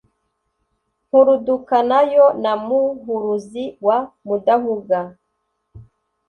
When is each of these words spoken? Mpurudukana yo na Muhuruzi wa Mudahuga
Mpurudukana 1.07 1.97
yo 2.13 2.25
na 2.43 2.53
Muhuruzi 2.67 3.65
wa 3.85 3.97
Mudahuga 4.25 4.99